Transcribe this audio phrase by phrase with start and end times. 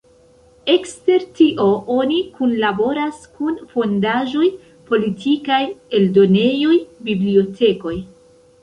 [0.75, 1.67] Ekster tio
[1.97, 4.49] oni kunlaboras kun fondaĵoj
[4.89, 5.61] politikaj,
[6.01, 6.77] eldonejoj,
[7.11, 7.97] bibliotekoj.